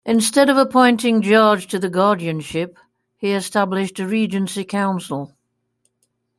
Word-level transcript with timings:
Instead 0.03 0.49
of 0.49 0.57
appointing 0.57 1.21
George 1.21 1.67
to 1.67 1.77
the 1.77 1.87
guardianship, 1.89 2.75
he 3.17 3.33
established 3.33 3.99
a 3.99 4.07
regency 4.07 4.63
council. 4.65 5.31